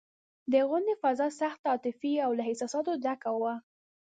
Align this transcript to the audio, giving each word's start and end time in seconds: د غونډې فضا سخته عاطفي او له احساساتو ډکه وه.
د 0.51 0.53
غونډې 0.69 0.93
فضا 1.01 1.27
سخته 1.41 1.65
عاطفي 1.71 2.13
او 2.25 2.31
له 2.37 2.43
احساساتو 2.49 2.91
ډکه 3.03 3.31
وه. 3.41 3.53